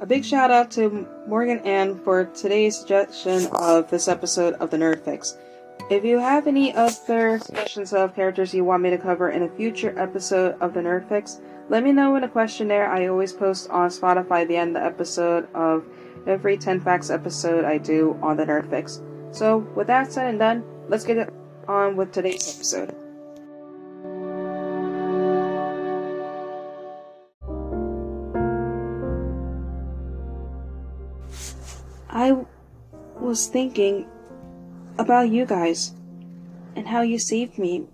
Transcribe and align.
A 0.00 0.06
big 0.06 0.24
shout 0.24 0.52
out 0.52 0.70
to 0.72 1.08
Morgan 1.26 1.58
Ann 1.60 1.98
for 1.98 2.26
today's 2.26 2.78
suggestion 2.78 3.48
of 3.52 3.90
this 3.90 4.06
episode 4.06 4.54
of 4.54 4.70
the 4.70 4.76
Nerd 4.76 5.04
Fix. 5.04 5.36
If 5.90 6.04
you 6.04 6.20
have 6.20 6.46
any 6.46 6.72
other 6.72 7.40
suggestions 7.40 7.92
of 7.92 8.14
characters 8.14 8.54
you 8.54 8.62
want 8.62 8.84
me 8.84 8.90
to 8.90 8.98
cover 8.98 9.30
in 9.30 9.42
a 9.42 9.48
future 9.48 9.98
episode 9.98 10.56
of 10.60 10.72
the 10.72 10.80
Nerd 10.80 11.08
Fix, 11.08 11.40
let 11.68 11.82
me 11.82 11.90
know 11.90 12.14
in 12.14 12.22
a 12.22 12.28
questionnaire 12.28 12.88
I 12.88 13.08
always 13.08 13.32
post 13.32 13.70
on 13.70 13.90
Spotify 13.90 14.46
the 14.46 14.56
end 14.56 14.76
of 14.76 14.82
the 14.82 14.86
episode 14.86 15.48
of 15.52 15.84
every 16.28 16.56
10 16.56 16.78
Facts 16.78 17.10
episode 17.10 17.64
I 17.64 17.78
do 17.78 18.16
on 18.22 18.36
the 18.36 18.46
Nerd 18.46 18.70
Fix. 18.70 19.02
So, 19.32 19.58
with 19.74 19.88
that 19.88 20.12
said 20.12 20.28
and 20.28 20.38
done, 20.38 20.64
let's 20.86 21.04
get 21.04 21.28
on 21.66 21.96
with 21.96 22.12
today's 22.12 22.54
episode. 22.54 22.94
I 32.10 32.46
was 33.20 33.48
thinking 33.48 34.08
about 34.98 35.28
you 35.28 35.44
guys 35.44 35.92
and 36.74 36.88
how 36.88 37.02
you 37.02 37.18
saved 37.18 37.58
me. 37.58 37.86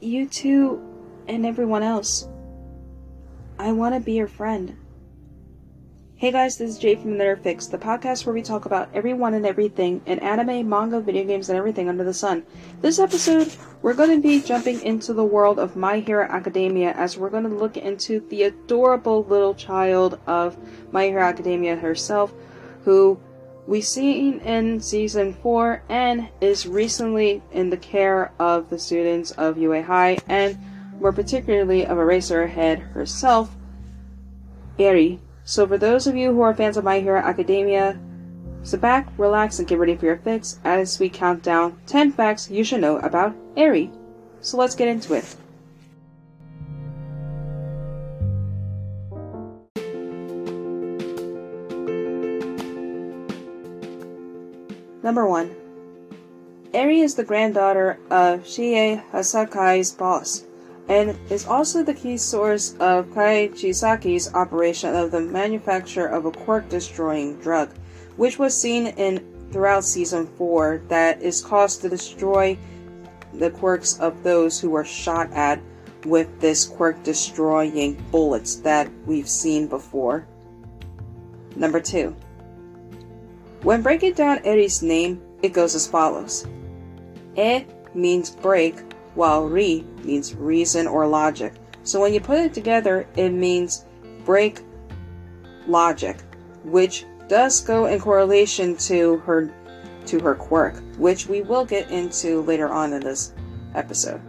You 0.00 0.26
two 0.26 0.82
and 1.28 1.46
everyone 1.46 1.84
else. 1.84 2.28
I 3.60 3.70
want 3.70 3.94
to 3.94 4.00
be 4.00 4.14
your 4.14 4.26
friend. 4.26 4.76
Hey 6.16 6.32
guys, 6.32 6.58
this 6.58 6.70
is 6.70 6.78
Jay 6.78 6.96
from 6.96 7.16
the 7.16 7.38
Fix, 7.40 7.66
the 7.66 7.78
podcast 7.78 8.26
where 8.26 8.34
we 8.34 8.42
talk 8.42 8.64
about 8.64 8.88
everyone 8.92 9.34
and 9.34 9.46
everything 9.46 10.00
in 10.06 10.18
anime, 10.18 10.68
manga, 10.68 11.00
video 11.00 11.24
games, 11.24 11.48
and 11.48 11.56
everything 11.56 11.88
under 11.88 12.04
the 12.04 12.14
sun. 12.14 12.42
This 12.80 12.98
episode, 12.98 13.54
we're 13.82 13.94
going 13.94 14.20
to 14.20 14.26
be 14.26 14.40
jumping 14.40 14.80
into 14.82 15.12
the 15.12 15.24
world 15.24 15.60
of 15.60 15.76
My 15.76 16.00
Hero 16.00 16.26
Academia 16.28 16.92
as 16.92 17.16
we're 17.16 17.30
going 17.30 17.44
to 17.44 17.50
look 17.50 17.76
into 17.76 18.20
the 18.30 18.44
adorable 18.44 19.24
little 19.24 19.54
child 19.54 20.18
of 20.26 20.56
My 20.90 21.04
Hero 21.04 21.22
Academia 21.22 21.76
herself, 21.76 22.32
who 22.86 23.18
we've 23.66 23.84
seen 23.84 24.38
in 24.38 24.80
season 24.80 25.34
4 25.34 25.82
and 25.88 26.28
is 26.40 26.68
recently 26.68 27.42
in 27.50 27.68
the 27.68 27.76
care 27.76 28.32
of 28.38 28.70
the 28.70 28.78
students 28.78 29.32
of 29.32 29.58
UA 29.58 29.82
High 29.82 30.18
and 30.28 30.56
more 31.00 31.12
particularly 31.12 31.84
of 31.84 31.98
Eraserhead 31.98 32.78
herself, 32.92 33.54
Eri. 34.78 35.18
So 35.44 35.66
for 35.66 35.76
those 35.76 36.06
of 36.06 36.14
you 36.14 36.32
who 36.32 36.42
are 36.42 36.54
fans 36.54 36.76
of 36.76 36.84
My 36.84 37.00
Hero 37.00 37.18
Academia, 37.18 37.98
sit 38.62 38.80
back, 38.80 39.08
relax, 39.18 39.58
and 39.58 39.66
get 39.66 39.78
ready 39.78 39.96
for 39.96 40.06
your 40.06 40.18
fix 40.18 40.60
as 40.62 41.00
we 41.00 41.08
count 41.08 41.42
down 41.42 41.76
10 41.86 42.12
facts 42.12 42.48
you 42.48 42.62
should 42.62 42.80
know 42.80 42.98
about 42.98 43.34
Eri. 43.56 43.90
So 44.40 44.58
let's 44.58 44.76
get 44.76 44.86
into 44.86 45.14
it. 45.14 45.36
Number 55.06 55.24
1. 55.24 55.54
Eri 56.74 56.98
is 56.98 57.14
the 57.14 57.22
granddaughter 57.22 58.00
of 58.10 58.44
Shie 58.44 59.00
Hassaikai's 59.12 59.92
boss, 59.92 60.42
and 60.88 61.16
is 61.30 61.46
also 61.46 61.84
the 61.84 61.94
key 61.94 62.16
source 62.16 62.74
of 62.80 63.14
Kai 63.14 63.50
Chisaki's 63.54 64.34
operation 64.34 64.96
of 64.96 65.12
the 65.12 65.20
manufacture 65.20 66.08
of 66.08 66.24
a 66.24 66.32
quirk-destroying 66.32 67.38
drug, 67.38 67.70
which 68.16 68.40
was 68.40 68.60
seen 68.60 68.88
in 68.88 69.24
throughout 69.52 69.84
season 69.84 70.26
4 70.26 70.82
that 70.88 71.22
is 71.22 71.40
caused 71.40 71.82
to 71.82 71.88
destroy 71.88 72.58
the 73.32 73.50
quirks 73.50 74.00
of 74.00 74.24
those 74.24 74.60
who 74.60 74.70
were 74.70 74.84
shot 74.84 75.32
at 75.34 75.60
with 76.04 76.40
this 76.40 76.66
quirk-destroying 76.66 77.94
bullets 78.10 78.56
that 78.56 78.90
we've 79.06 79.28
seen 79.28 79.68
before. 79.68 80.26
Number 81.54 81.78
2. 81.78 82.12
When 83.62 83.82
breaking 83.82 84.14
down 84.14 84.40
Eri's 84.44 84.82
name, 84.82 85.20
it 85.42 85.52
goes 85.52 85.74
as 85.74 85.86
follows. 85.86 86.46
E 87.36 87.64
means 87.94 88.30
break, 88.30 88.80
while 89.14 89.46
Ri 89.46 89.84
means 90.04 90.34
reason 90.34 90.86
or 90.86 91.06
logic. 91.06 91.54
So 91.82 92.00
when 92.00 92.14
you 92.14 92.20
put 92.20 92.38
it 92.38 92.54
together, 92.54 93.06
it 93.16 93.30
means 93.30 93.84
break 94.24 94.60
logic, 95.66 96.18
which 96.64 97.06
does 97.28 97.60
go 97.60 97.86
in 97.86 98.00
correlation 98.00 98.76
to 98.76 99.16
her 99.18 99.52
to 100.06 100.20
her 100.20 100.34
quirk, 100.34 100.82
which 100.98 101.26
we 101.26 101.42
will 101.42 101.64
get 101.64 101.90
into 101.90 102.42
later 102.42 102.68
on 102.68 102.92
in 102.92 103.00
this 103.00 103.34
episode. 103.74 104.20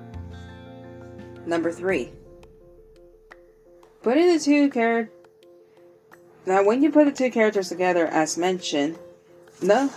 Number 1.46 1.72
three. 1.72 2.12
Putting 4.02 4.34
the 4.34 4.40
two 4.40 4.70
characters 4.70 5.14
now 6.48 6.64
when 6.64 6.82
you 6.82 6.92
put 6.92 7.06
the 7.06 7.12
two 7.12 7.30
characters 7.30 7.68
together 7.68 8.08
as 8.08 8.38
mentioned, 8.38 8.98
no 9.62 9.90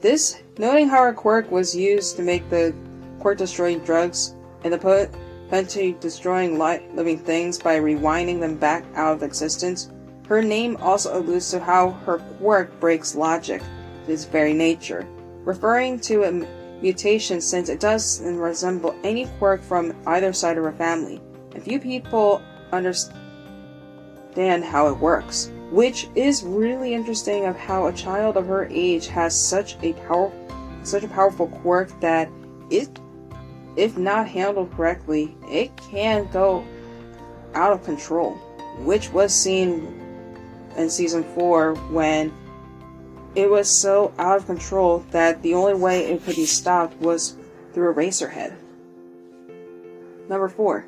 this 0.00 0.42
noting 0.58 0.88
how 0.88 1.02
her 1.02 1.12
quirk 1.12 1.50
was 1.50 1.76
used 1.76 2.16
to 2.16 2.22
make 2.22 2.48
the 2.50 2.74
quirk 3.20 3.38
destroying 3.38 3.78
drugs 3.80 4.34
and 4.64 4.72
the 4.72 4.78
put 4.78 5.10
potentially 5.52 5.94
destroying 6.00 6.56
light 6.56 6.96
living 6.96 7.18
things 7.18 7.58
by 7.58 7.78
rewinding 7.78 8.40
them 8.40 8.56
back 8.56 8.82
out 8.94 9.12
of 9.12 9.22
existence. 9.22 9.90
Her 10.26 10.40
name 10.40 10.78
also 10.78 11.18
alludes 11.18 11.50
to 11.50 11.60
how 11.60 11.90
her 11.90 12.20
quirk 12.38 12.80
breaks 12.80 13.14
logic, 13.14 13.60
its 14.08 14.24
very 14.24 14.54
nature, 14.54 15.06
referring 15.44 16.00
to 16.00 16.22
a 16.22 16.32
mutation 16.80 17.38
since 17.42 17.68
it 17.68 17.80
doesn't 17.80 18.38
resemble 18.38 18.96
any 19.04 19.26
quirk 19.38 19.62
from 19.62 19.94
either 20.06 20.32
side 20.32 20.56
of 20.56 20.64
her 20.64 20.72
family. 20.72 21.20
And 21.54 21.62
few 21.62 21.78
people 21.78 22.40
understand 22.72 24.64
how 24.64 24.88
it 24.88 24.96
works, 24.96 25.50
which 25.72 26.06
is 26.14 26.44
really 26.44 26.92
interesting 26.92 27.46
of 27.46 27.56
how 27.56 27.86
a 27.86 27.92
child 27.92 28.36
of 28.36 28.46
her 28.46 28.68
age 28.70 29.06
has 29.06 29.34
such 29.34 29.76
a 29.82 29.94
power 29.94 30.30
such 30.84 31.02
a 31.02 31.08
powerful 31.08 31.46
quirk 31.48 31.88
that 32.00 32.28
it 32.70 32.98
if 33.76 33.96
not 33.96 34.28
handled 34.28 34.70
correctly, 34.72 35.34
it 35.48 35.74
can 35.76 36.28
go 36.30 36.62
out 37.54 37.72
of 37.72 37.84
control, 37.84 38.32
which 38.80 39.10
was 39.12 39.34
seen 39.34 39.98
in 40.76 40.90
season 40.90 41.24
4 41.34 41.74
when 41.90 42.32
it 43.34 43.48
was 43.48 43.70
so 43.70 44.12
out 44.18 44.36
of 44.36 44.46
control 44.46 44.98
that 45.10 45.40
the 45.42 45.54
only 45.54 45.74
way 45.74 46.04
it 46.04 46.22
could 46.24 46.36
be 46.36 46.44
stopped 46.44 46.98
was 47.00 47.36
through 47.72 47.94
Eraserhead. 47.94 48.54
Number 50.28 50.48
4. 50.48 50.84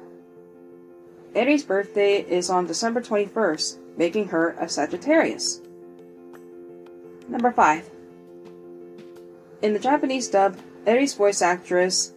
Eri's 1.34 1.64
birthday 1.64 2.20
is 2.20 2.50
on 2.50 2.66
December 2.66 3.00
21st, 3.00 3.78
making 3.96 4.28
her 4.28 4.56
a 4.60 4.68
Sagittarius. 4.68 5.60
Number 7.28 7.52
5. 7.52 7.90
In 9.62 9.72
the 9.72 9.78
Japanese 9.78 10.28
dub, 10.28 10.56
Eri's 10.86 11.14
voice 11.14 11.40
actress 11.40 12.12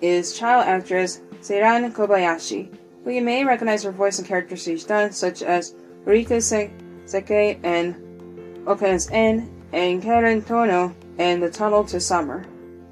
is 0.00 0.38
child 0.38 0.66
actress 0.66 1.20
Seiran 1.40 1.92
Kobayashi, 1.92 2.68
who 3.04 3.10
you 3.10 3.22
may 3.22 3.44
recognize 3.44 3.82
her 3.82 3.92
voice 3.92 4.18
in 4.18 4.24
characters 4.24 4.62
she's 4.62 4.84
done, 4.84 5.12
such 5.12 5.42
as 5.42 5.74
Rika 6.04 6.40
Se- 6.40 6.72
Seke 7.06 7.58
and 7.62 7.96
Okane's 8.66 9.08
End, 9.10 9.50
and 9.72 10.02
Karen 10.02 10.42
Tono 10.42 10.94
and 11.18 11.42
The 11.42 11.50
Tunnel 11.50 11.84
to 11.84 12.00
Summer, 12.00 12.44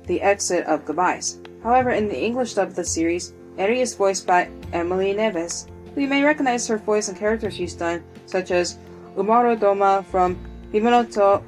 The 0.07 0.21
Exit 0.23 0.67
of 0.67 0.85
Goodbyes. 0.85 1.41
However, 1.63 1.91
in 1.91 2.09
the 2.09 2.21
English 2.21 2.55
dub 2.55 2.69
of 2.69 2.75
the 2.75 2.85
series, 2.85 3.33
Eri 3.57 3.81
is 3.81 3.95
voiced 3.95 4.27
by 4.27 4.51
Emily 4.73 5.15
Neves, 5.15 5.69
who 5.95 6.01
you 6.01 6.09
may 6.09 6.23
recognize 6.23 6.67
her 6.67 6.79
voice 6.79 7.09
in 7.09 7.15
characters 7.15 7.55
she's 7.55 7.75
done, 7.75 8.03
such 8.35 8.51
as 8.51 8.79
Umaru 9.17 9.57
Doma 9.57 10.05
from 10.07 10.37
Himouto! 10.73 11.41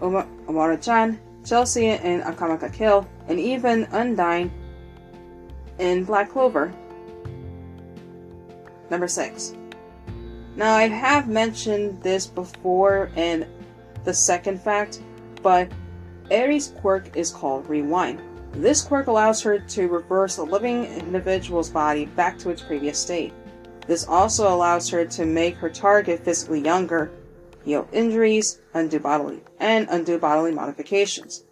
Umaru-chan, 0.47 1.19
Chelsea 1.45 1.89
in 1.89 2.23
Akame 2.23 2.61
ga 2.61 2.69
Kill, 2.69 3.05
and 3.27 3.41
even 3.41 3.87
Undyne 3.87 4.49
in 5.81 6.05
Black 6.05 6.31
Clover. 6.31 6.73
Number 8.89 9.09
6. 9.09 9.55
Now, 10.55 10.77
I 10.77 10.87
have 10.87 11.27
mentioned 11.27 12.01
this 12.05 12.25
before 12.25 13.11
in 13.17 13.49
the 14.05 14.15
second 14.15 14.63
fact, 14.63 15.01
but 15.43 15.69
Eri's 16.31 16.69
quirk 16.69 17.17
is 17.17 17.33
called 17.33 17.69
Rewind. 17.69 18.23
This 18.53 18.81
quirk 18.81 19.09
allows 19.09 19.43
her 19.43 19.59
to 19.59 19.89
reverse 19.89 20.37
a 20.37 20.45
living 20.45 20.85
individual's 20.85 21.69
body 21.69 22.07
back 22.07 22.39
to 22.39 22.51
its 22.51 22.63
previous 22.63 22.97
state. 22.97 23.33
This 23.87 24.07
also 24.07 24.53
allows 24.53 24.89
her 24.91 25.05
to 25.05 25.25
make 25.25 25.57
her 25.57 25.71
target 25.71 26.25
physically 26.25 26.61
younger, 26.61 27.11
heal 27.65 27.89
injuries, 27.93 28.61
undo 28.75 28.99
bodily, 28.99 29.41
and 29.61 29.87
undo 29.91 30.19
bodily 30.19 30.53
modifications. 30.53 31.45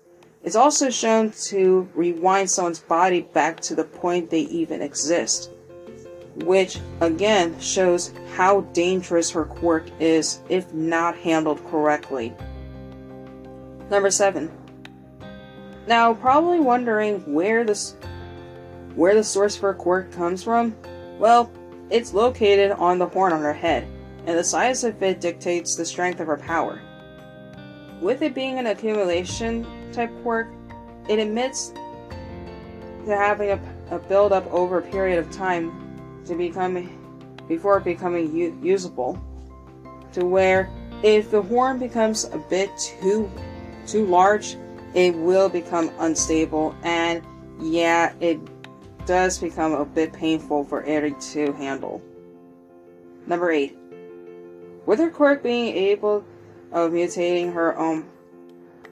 It's 0.42 0.56
also 0.56 0.90
shown 0.90 1.30
to 1.46 1.88
rewind 1.94 2.50
someone's 2.50 2.80
body 2.80 3.22
back 3.22 3.60
to 3.60 3.74
the 3.74 3.84
point 3.84 4.30
they 4.30 4.40
even 4.40 4.82
exist, 4.82 5.50
which 6.36 6.80
again 7.00 7.58
shows 7.60 8.12
how 8.34 8.60
dangerous 8.72 9.30
her 9.30 9.44
quirk 9.44 9.84
is 10.00 10.40
if 10.48 10.72
not 10.74 11.16
handled 11.16 11.64
correctly. 11.68 12.34
Number 13.90 14.10
7. 14.10 14.50
Now, 15.86 16.14
probably 16.14 16.60
wondering 16.60 17.20
where 17.32 17.64
this 17.64 17.96
where 18.94 19.14
the 19.14 19.24
source 19.24 19.56
for 19.56 19.74
quirk 19.74 20.12
comes 20.12 20.44
from? 20.44 20.74
Well, 21.18 21.50
it's 21.90 22.14
located 22.14 22.72
on 22.72 22.98
the 22.98 23.06
horn 23.06 23.32
on 23.32 23.42
her 23.42 23.52
head. 23.52 23.86
and 24.26 24.38
the 24.38 24.44
size 24.44 24.84
of 24.84 25.02
it 25.02 25.20
dictates 25.20 25.76
the 25.76 25.84
strength 25.84 26.18
of 26.18 26.26
her 26.26 26.38
power. 26.38 26.80
With 28.00 28.22
it 28.22 28.34
being 28.34 28.58
an 28.58 28.66
accumulation 28.66 29.66
type 29.92 30.10
quirk, 30.22 30.48
it 31.08 31.18
admits 31.18 31.72
to 33.04 33.14
having 33.14 33.50
a, 33.50 33.60
a 33.90 33.98
build 33.98 34.32
up 34.32 34.50
over 34.50 34.78
a 34.78 34.82
period 34.82 35.18
of 35.18 35.30
time 35.30 36.22
to 36.24 36.34
become 36.34 36.88
before 37.48 37.80
becoming 37.80 38.34
u- 38.34 38.58
usable. 38.62 39.22
To 40.14 40.24
where 40.24 40.70
if 41.02 41.30
the 41.30 41.42
horn 41.42 41.78
becomes 41.78 42.24
a 42.24 42.38
bit 42.38 42.70
too 42.78 43.30
too 43.86 44.06
large, 44.06 44.56
it 44.94 45.14
will 45.14 45.50
become 45.50 45.90
unstable 45.98 46.74
and 46.82 47.22
yeah, 47.60 48.14
it 48.20 48.38
does 49.06 49.38
become 49.38 49.72
a 49.72 49.84
bit 49.84 50.12
painful 50.12 50.64
for 50.64 50.84
Eri 50.84 51.14
to 51.32 51.52
handle. 51.52 52.02
Number 53.26 53.50
8. 53.50 53.76
With 54.86 54.98
her 54.98 55.10
quirk 55.10 55.42
being 55.42 55.74
able 55.76 56.24
of 56.72 56.92
mutating 56.92 57.52
her 57.52 57.76
own 57.78 58.06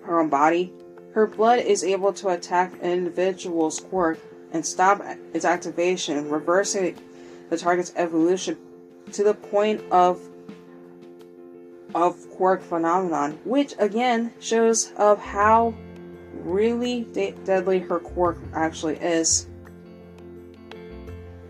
her 0.04 0.20
own 0.20 0.28
body, 0.28 0.72
her 1.14 1.26
blood 1.26 1.60
is 1.60 1.84
able 1.84 2.12
to 2.14 2.28
attack 2.28 2.72
an 2.82 2.90
individual's 2.90 3.78
quirk 3.78 4.18
and 4.52 4.64
stop 4.64 5.02
its 5.32 5.44
activation, 5.44 6.30
reversing 6.30 6.98
the 7.50 7.56
target's 7.56 7.92
evolution 7.96 8.56
to 9.12 9.22
the 9.22 9.34
point 9.34 9.82
of 9.90 10.20
of 11.94 12.28
quirk 12.30 12.62
phenomenon, 12.62 13.38
which 13.44 13.74
again 13.78 14.32
shows 14.40 14.92
of 14.96 15.18
how 15.18 15.74
really 16.34 17.02
de- 17.12 17.32
deadly 17.44 17.78
her 17.78 17.98
quirk 17.98 18.38
actually 18.54 18.96
is. 18.96 19.48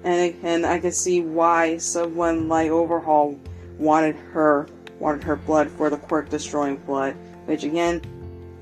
And, 0.05 0.35
and 0.43 0.67
I 0.67 0.79
can 0.79 0.93
see 0.93 1.21
why 1.21 1.79
someone 1.79 2.49
like 2.49 2.71
Overhaul 2.71 3.39
wanted 3.79 4.17
her 4.17 4.67
wanted 4.99 5.25
her 5.25 5.37
blood 5.37 5.69
for 5.71 5.91
the 5.91 5.97
quirk 5.97 6.29
destroying 6.29 6.77
blood, 6.77 7.17
which 7.47 7.65
again 7.65 8.01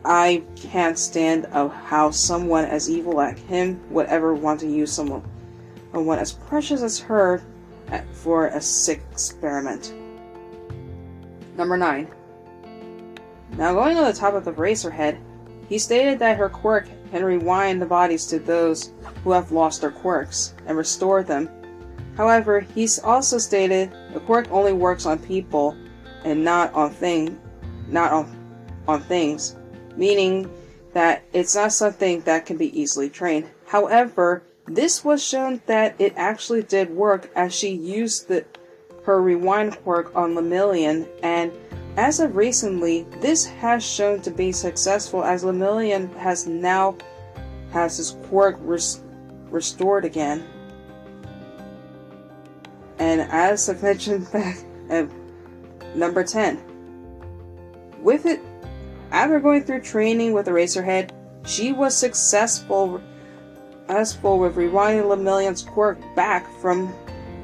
I 0.04 0.42
can't 0.56 0.98
stand 0.98 1.44
of 1.46 1.72
how 1.72 2.10
someone 2.10 2.64
as 2.64 2.88
evil 2.88 3.14
like 3.14 3.38
him 3.38 3.80
would 3.90 4.06
ever 4.06 4.34
want 4.34 4.60
to 4.60 4.66
use 4.66 4.92
someone, 4.92 5.22
someone 5.92 6.18
as 6.18 6.32
precious 6.32 6.82
as 6.82 6.98
her 7.00 7.42
eh, 7.88 8.02
for 8.12 8.46
a 8.46 8.60
sick 8.60 9.02
experiment. 9.12 9.92
Number 11.56 11.76
9. 11.76 12.08
Now, 13.58 13.74
going 13.74 13.98
on 13.98 14.04
the 14.04 14.12
top 14.12 14.32
of 14.32 14.44
the 14.44 14.52
Eraserhead, 14.52 15.18
he 15.68 15.78
stated 15.78 16.18
that 16.20 16.38
her 16.38 16.48
quirk 16.48 16.88
can 17.10 17.24
rewind 17.24 17.80
the 17.80 17.86
bodies 17.86 18.26
to 18.26 18.38
those 18.38 18.92
who 19.24 19.32
have 19.32 19.52
lost 19.52 19.80
their 19.80 19.90
quirks 19.90 20.54
and 20.66 20.76
restore 20.76 21.22
them. 21.22 21.48
However, 22.16 22.60
he's 22.60 22.98
also 22.98 23.38
stated 23.38 23.92
the 24.12 24.20
quirk 24.20 24.50
only 24.50 24.72
works 24.72 25.06
on 25.06 25.18
people 25.18 25.76
and 26.24 26.44
not 26.44 26.72
on 26.74 26.90
thing, 26.90 27.40
not 27.88 28.12
on 28.12 28.36
on 28.88 29.00
things 29.02 29.56
meaning 29.96 30.50
that 30.92 31.22
it's 31.32 31.54
not 31.54 31.72
something 31.72 32.20
that 32.22 32.46
can 32.46 32.56
be 32.56 32.78
easily 32.78 33.08
trained. 33.08 33.48
However, 33.66 34.42
this 34.66 35.04
was 35.04 35.24
shown 35.24 35.60
that 35.66 35.94
it 35.98 36.14
actually 36.16 36.62
did 36.62 36.90
work 36.90 37.30
as 37.36 37.54
she 37.54 37.70
used 37.70 38.28
the, 38.28 38.44
her 39.04 39.20
rewind 39.20 39.76
quirk 39.82 40.14
on 40.16 40.34
Lemillion, 40.34 41.06
and 41.22 41.52
as 42.00 42.18
of 42.18 42.34
recently, 42.34 43.02
this 43.20 43.44
has 43.44 43.84
shown 43.84 44.22
to 44.22 44.30
be 44.30 44.52
successful 44.52 45.22
as 45.22 45.44
Lemillion 45.44 46.10
has 46.16 46.46
now 46.46 46.96
has 47.72 47.98
his 47.98 48.16
quirk 48.28 48.56
res- 48.60 49.02
restored 49.50 50.06
again. 50.06 50.42
And 52.98 53.20
as 53.20 53.68
I 53.68 53.74
mentioned 53.74 54.32
back 54.32 54.56
at 54.88 55.10
number 55.94 56.24
10, 56.24 56.58
with 58.00 58.24
it 58.24 58.40
after 59.10 59.38
going 59.38 59.64
through 59.64 59.82
training 59.82 60.32
with 60.32 60.46
Eraserhead, 60.46 61.10
she 61.44 61.72
was 61.72 61.94
successful, 61.94 63.02
successful 63.86 64.38
with 64.38 64.56
rewinding 64.56 65.04
Lemillion's 65.04 65.62
quirk 65.62 65.98
back 66.16 66.50
from 66.62 66.94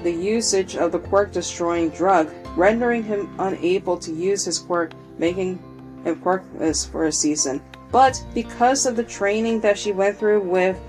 the 0.03 0.11
usage 0.11 0.77
of 0.77 0.93
the 0.93 0.99
quirk 0.99 1.31
destroying 1.31 1.91
drug, 1.91 2.33
rendering 2.57 3.03
him 3.03 3.35
unable 3.39 3.97
to 3.99 4.13
use 4.13 4.45
his 4.45 4.59
quirk, 4.59 4.93
making 5.19 5.59
him 6.05 6.17
quirkless 6.17 6.91
for 6.91 7.07
a 7.07 7.13
season. 7.13 7.61
But 7.93 8.23
because 8.35 8.87
of 8.87 8.97
the 8.97 9.05
training 9.05 9.61
that 9.61 9.79
she 9.79 9.93
went 9.93 10.19
through 10.19 10.41
with 10.41 10.81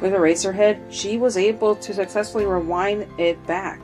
with 0.00 0.12
Eraserhead, 0.12 0.80
she 0.90 1.16
was 1.18 1.36
able 1.36 1.74
to 1.76 1.94
successfully 1.94 2.44
rewind 2.44 3.06
it 3.18 3.44
back. 3.46 3.80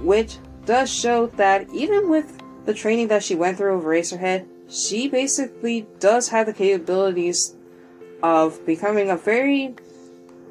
Which 0.00 0.38
does 0.66 0.92
show 0.92 1.28
that 1.28 1.68
even 1.72 2.10
with 2.10 2.42
the 2.66 2.74
training 2.74 3.08
that 3.08 3.22
she 3.22 3.34
went 3.34 3.56
through 3.56 3.76
with 3.76 3.86
Eraserhead, 3.86 4.46
she 4.68 5.08
basically 5.08 5.86
does 5.98 6.28
have 6.28 6.46
the 6.46 6.52
capabilities 6.52 7.54
of 8.22 8.64
becoming 8.66 9.10
a 9.10 9.16
very, 9.16 9.76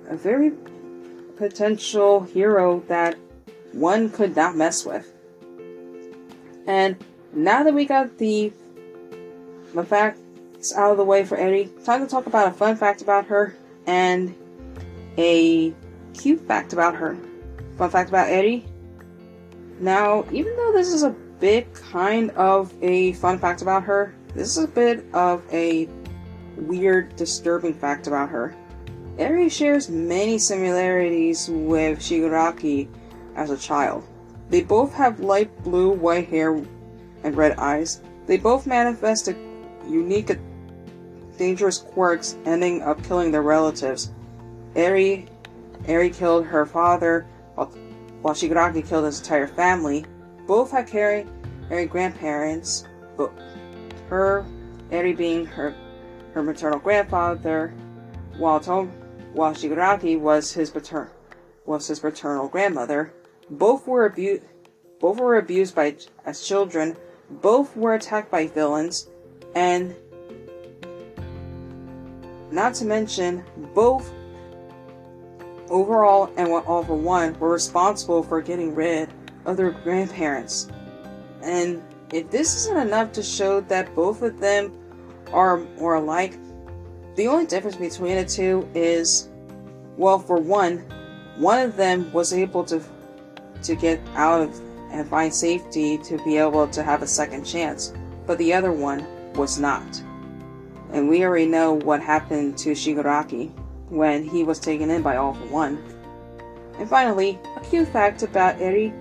a 0.08 0.16
very 0.16 0.54
potential 1.38 2.22
hero 2.22 2.82
that 2.88 3.16
one 3.74 4.10
could 4.10 4.36
not 4.36 4.56
mess 4.56 4.86
with. 4.86 5.12
And 6.68 6.96
now 7.34 7.64
that 7.64 7.74
we 7.74 7.86
got 7.86 8.18
the, 8.18 8.52
the 9.74 9.84
facts 9.84 10.74
out 10.76 10.92
of 10.92 10.98
the 10.98 11.04
way 11.04 11.24
for 11.24 11.38
Eri, 11.38 11.70
time 11.84 12.02
to 12.02 12.08
talk 12.08 12.26
about 12.26 12.48
a 12.48 12.52
fun 12.52 12.76
fact 12.76 13.02
about 13.02 13.26
her 13.26 13.56
and 13.86 14.36
a 15.18 15.74
cute 16.14 16.42
fact 16.48 16.74
about 16.74 16.96
her. 16.96 17.18
Fun 17.78 17.90
fact 17.90 18.10
about 18.10 18.30
Eri. 18.30 18.66
Now, 19.80 20.26
even 20.32 20.56
though 20.56 20.72
this 20.72 20.94
is 20.94 21.04
a 21.04 21.16
bit 21.40 21.74
kind 21.74 22.32
of 22.32 22.74
a 22.82 23.14
fun 23.14 23.40
fact 23.40 23.62
about 23.62 23.84
her. 23.84 24.16
This 24.34 24.58
is 24.58 24.64
a 24.64 24.68
bit 24.68 25.06
of 25.14 25.44
a 25.52 25.88
weird, 26.58 27.16
disturbing 27.16 27.74
fact 27.74 28.08
about 28.08 28.30
her. 28.30 28.56
Eri 29.18 29.50
shares 29.50 29.90
many 29.90 30.38
similarities 30.38 31.50
with 31.50 32.00
Shigaraki 32.00 32.88
as 33.36 33.50
a 33.50 33.58
child. 33.58 34.06
They 34.50 34.62
both 34.62 34.94
have 34.94 35.20
light 35.20 35.64
blue, 35.64 35.90
white 35.90 36.28
hair, 36.28 36.62
and 37.24 37.36
red 37.36 37.58
eyes. 37.58 38.02
They 38.28 38.38
both 38.38 38.68
manifest 38.68 39.34
unique, 39.88 40.32
dangerous 41.38 41.80
quirks, 41.80 42.38
ending 42.46 42.82
up 42.82 43.04
killing 43.04 43.32
their 43.32 43.42
relatives. 43.42 44.12
Eri, 44.76 45.28
Eri 45.88 46.10
killed 46.10 46.46
her 46.46 46.66
father, 46.66 47.26
while, 47.56 47.68
while 48.22 48.34
Shigaraki 48.34 48.86
killed 48.86 49.06
his 49.06 49.20
entire 49.20 49.48
family. 49.48 50.06
Both 50.48 50.72
had 50.72 50.88
carried 50.88 51.28
Eri 51.70 51.86
grandparents, 51.86 52.86
but 53.18 53.32
her, 54.10 54.46
Eri 54.92 55.14
being 55.14 55.46
her 55.46 55.76
her 56.36 56.44
maternal 56.44 56.80
grandfather, 56.80 57.74
while 58.38 58.60
Tom, 58.60 58.90
while 59.34 59.54
Shigaraki 59.54 60.20
was 60.20 60.52
his 60.52 60.70
pater, 60.70 61.10
was 61.66 61.88
his 61.88 62.00
paternal 62.00 62.50
grandmother. 62.50 63.14
Both 63.50 63.88
were 63.88 64.06
abused. 64.06 64.44
Both 65.00 65.20
were 65.20 65.38
abused 65.38 65.76
by 65.76 65.96
as 66.26 66.46
children. 66.46 66.96
Both 67.30 67.76
were 67.76 67.96
attacked 67.96 68.32
by 68.32 68.48
villains, 68.48 69.10
and 69.56 69.96
not 72.52 72.74
to 72.76 72.86
mention 72.86 73.44
both 73.74 74.12
Overhaul 75.70 76.32
and 76.38 76.50
all 76.50 76.84
for 76.84 76.96
one 76.96 77.38
were 77.40 77.50
responsible 77.50 78.22
for 78.22 78.42
getting 78.42 78.76
rid 78.76 79.10
of 79.46 79.58
their 79.58 79.72
grandparents. 79.72 80.70
And 81.42 81.84
if 82.14 82.30
this 82.30 82.56
isn't 82.56 82.78
enough 82.78 83.12
to 83.14 83.24
show 83.24 83.62
that 83.62 83.94
both 83.96 84.22
of 84.22 84.40
them 84.40 84.72
are 85.34 85.58
more 85.80 85.96
alike, 85.96 86.38
the 87.16 87.28
only 87.28 87.46
difference 87.48 87.78
between 87.78 88.18
the 88.18 88.26
two 88.26 88.68
is, 88.76 89.30
well, 89.98 90.20
for 90.20 90.38
one, 90.38 90.80
one 91.38 91.60
of 91.60 91.78
them 91.78 92.12
was 92.14 92.32
able 92.32 92.64
to 92.66 92.80
to 93.66 93.76
get 93.76 94.00
out 94.16 94.42
of 94.42 94.62
and 94.92 95.08
find 95.08 95.34
safety 95.34 95.98
to 96.00 96.18
be 96.24 96.38
able 96.38 96.68
to 96.68 96.84
have 96.84 97.02
a 97.02 97.08
second 97.08 97.44
chance, 97.44 97.94
but 98.26 98.38
the 98.38 98.54
other 98.54 98.72
one 98.72 99.06
was 99.34 99.60
not. 99.60 100.02
And 100.92 101.10
we 101.10 101.24
already 101.24 101.48
know 101.48 101.74
what 101.74 102.02
happened 102.02 102.58
to 102.60 102.72
Shigaraki 102.72 103.52
when 103.90 104.24
he 104.24 104.44
was 104.44 104.60
taken 104.60 104.90
in 104.90 105.02
by 105.02 105.18
All 105.18 105.34
for 105.34 105.46
One. 105.48 105.84
And 106.80 106.90
finally, 106.90 107.40
a 107.56 107.60
cute 107.62 107.88
fact 107.90 108.24
about 108.24 108.60
Eri 108.62 108.94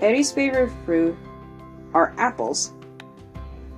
Eri's 0.00 0.30
favorite 0.30 0.70
fruit 0.84 1.16
are 1.92 2.14
apples, 2.18 2.72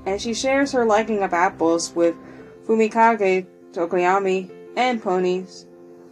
and 0.04 0.20
she 0.20 0.34
shares 0.34 0.72
her 0.72 0.84
liking 0.84 1.22
of 1.22 1.32
apples 1.32 1.94
with 1.94 2.14
Fumikage 2.66 3.46
Tokoyami 3.72 4.50
and 4.76 5.02
pony 5.02 5.44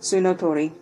Tsunotori. 0.00 0.72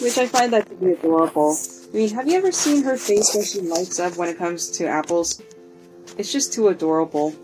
Which 0.00 0.18
I 0.18 0.26
find 0.26 0.52
that 0.52 0.68
to 0.68 0.74
be 0.74 0.92
adorable. 0.92 1.56
I 1.92 1.96
mean, 1.96 2.10
have 2.10 2.28
you 2.28 2.36
ever 2.36 2.52
seen 2.52 2.82
her 2.84 2.96
face 2.96 3.34
when 3.34 3.44
she 3.44 3.60
lights 3.60 3.98
up 3.98 4.16
when 4.16 4.28
it 4.28 4.36
comes 4.36 4.70
to 4.72 4.86
apples? 4.86 5.42
It's 6.18 6.30
just 6.30 6.52
too 6.52 6.68
adorable. 6.68 7.34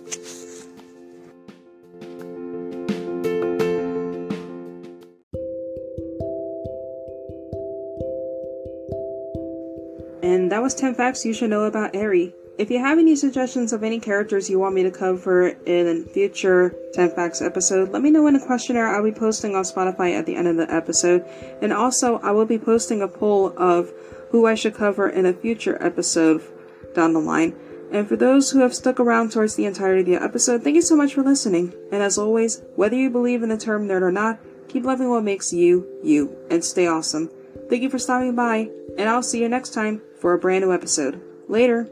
And 10.22 10.52
that 10.52 10.62
was 10.62 10.74
10 10.74 10.94
facts 10.94 11.24
you 11.24 11.32
should 11.32 11.50
know 11.50 11.64
about 11.64 11.96
Eri. 11.96 12.34
If 12.58 12.70
you 12.70 12.78
have 12.80 12.98
any 12.98 13.16
suggestions 13.16 13.72
of 13.72 13.82
any 13.82 13.98
characters 13.98 14.50
you 14.50 14.58
want 14.58 14.74
me 14.74 14.82
to 14.82 14.90
cover 14.90 15.48
in 15.48 15.86
a 15.88 16.04
future 16.04 16.74
10 16.92 17.12
Facts 17.12 17.40
episode, 17.40 17.88
let 17.88 18.02
me 18.02 18.10
know 18.10 18.26
in 18.26 18.36
a 18.36 18.44
questionnaire 18.44 18.88
I'll 18.88 19.02
be 19.02 19.10
posting 19.10 19.56
on 19.56 19.64
Spotify 19.64 20.12
at 20.12 20.26
the 20.26 20.36
end 20.36 20.46
of 20.46 20.58
the 20.58 20.70
episode. 20.72 21.24
And 21.62 21.72
also, 21.72 22.18
I 22.18 22.30
will 22.32 22.44
be 22.44 22.58
posting 22.58 23.00
a 23.00 23.08
poll 23.08 23.54
of 23.56 23.90
who 24.30 24.46
I 24.46 24.54
should 24.54 24.74
cover 24.74 25.08
in 25.08 25.24
a 25.24 25.32
future 25.32 25.82
episode 25.82 26.42
down 26.94 27.14
the 27.14 27.20
line. 27.20 27.54
And 27.90 28.06
for 28.06 28.16
those 28.16 28.50
who 28.50 28.60
have 28.60 28.74
stuck 28.74 29.00
around 29.00 29.32
towards 29.32 29.54
the 29.54 29.64
entirety 29.64 30.14
of 30.14 30.20
the 30.20 30.24
episode, 30.26 30.62
thank 30.62 30.76
you 30.76 30.82
so 30.82 30.96
much 30.96 31.14
for 31.14 31.22
listening. 31.22 31.72
And 31.90 32.02
as 32.02 32.18
always, 32.18 32.62
whether 32.76 32.96
you 32.96 33.08
believe 33.08 33.42
in 33.42 33.48
the 33.48 33.56
term 33.56 33.88
nerd 33.88 34.02
or 34.02 34.12
not, 34.12 34.38
keep 34.68 34.84
loving 34.84 35.08
what 35.08 35.24
makes 35.24 35.54
you, 35.54 35.86
you, 36.02 36.36
and 36.50 36.62
stay 36.62 36.86
awesome. 36.86 37.30
Thank 37.70 37.82
you 37.82 37.88
for 37.88 37.98
stopping 37.98 38.34
by, 38.34 38.68
and 38.98 39.08
I'll 39.08 39.22
see 39.22 39.40
you 39.40 39.48
next 39.48 39.70
time 39.70 40.02
for 40.20 40.34
a 40.34 40.38
brand 40.38 40.64
new 40.64 40.72
episode. 40.72 41.20
Later. 41.48 41.88